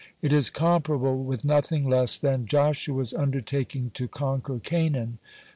[0.19, 5.19] It is comparable with nothing less than Joshua's undertaking to conquer Canaan.